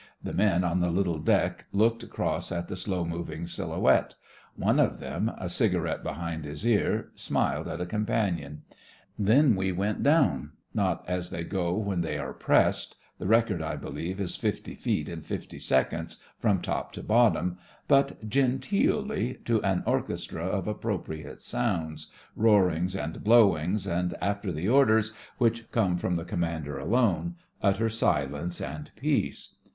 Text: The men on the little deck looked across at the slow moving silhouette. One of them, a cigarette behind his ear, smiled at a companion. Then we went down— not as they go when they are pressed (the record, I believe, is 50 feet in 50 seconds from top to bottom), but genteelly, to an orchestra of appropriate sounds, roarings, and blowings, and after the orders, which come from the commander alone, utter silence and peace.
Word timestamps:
The 0.23 0.33
men 0.33 0.63
on 0.63 0.79
the 0.79 0.89
little 0.89 1.19
deck 1.19 1.65
looked 1.71 2.01
across 2.01 2.51
at 2.51 2.67
the 2.67 2.75
slow 2.75 3.05
moving 3.05 3.45
silhouette. 3.45 4.15
One 4.55 4.79
of 4.79 4.99
them, 4.99 5.31
a 5.37 5.47
cigarette 5.47 6.01
behind 6.01 6.43
his 6.43 6.65
ear, 6.65 7.11
smiled 7.13 7.67
at 7.67 7.79
a 7.81 7.85
companion. 7.85 8.63
Then 9.19 9.55
we 9.55 9.71
went 9.71 10.01
down— 10.01 10.53
not 10.73 11.05
as 11.07 11.29
they 11.29 11.43
go 11.43 11.77
when 11.77 12.01
they 12.01 12.17
are 12.17 12.33
pressed 12.33 12.95
(the 13.19 13.27
record, 13.27 13.61
I 13.61 13.75
believe, 13.75 14.19
is 14.19 14.35
50 14.35 14.73
feet 14.73 15.07
in 15.07 15.21
50 15.21 15.59
seconds 15.59 16.17
from 16.39 16.63
top 16.63 16.91
to 16.93 17.03
bottom), 17.03 17.59
but 17.87 18.27
genteelly, 18.27 19.35
to 19.45 19.61
an 19.61 19.83
orchestra 19.85 20.47
of 20.47 20.67
appropriate 20.67 21.43
sounds, 21.43 22.09
roarings, 22.35 22.95
and 22.95 23.23
blowings, 23.23 23.85
and 23.85 24.15
after 24.19 24.51
the 24.51 24.67
orders, 24.67 25.13
which 25.37 25.69
come 25.71 25.95
from 25.99 26.15
the 26.15 26.25
commander 26.25 26.79
alone, 26.79 27.35
utter 27.61 27.87
silence 27.87 28.59
and 28.59 28.89
peace. 28.95 29.57